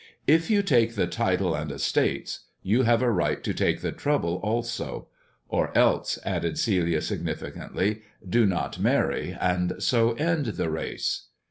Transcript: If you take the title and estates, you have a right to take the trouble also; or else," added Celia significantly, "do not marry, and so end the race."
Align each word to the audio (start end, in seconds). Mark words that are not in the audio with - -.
If 0.25 0.49
you 0.49 0.63
take 0.63 0.95
the 0.95 1.05
title 1.05 1.53
and 1.53 1.71
estates, 1.71 2.45
you 2.63 2.81
have 2.81 3.03
a 3.03 3.11
right 3.11 3.43
to 3.43 3.53
take 3.53 3.81
the 3.81 3.91
trouble 3.91 4.37
also; 4.41 5.05
or 5.47 5.69
else," 5.77 6.17
added 6.25 6.57
Celia 6.57 7.01
significantly, 7.03 8.01
"do 8.27 8.47
not 8.47 8.79
marry, 8.79 9.37
and 9.39 9.73
so 9.77 10.13
end 10.13 10.47
the 10.57 10.71
race." 10.71 11.27